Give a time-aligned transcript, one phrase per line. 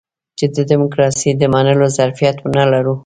[0.37, 2.95] چې د ډيموکراسۍ د منلو ظرفيت ونه لرو.